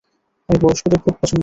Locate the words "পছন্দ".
1.13-1.31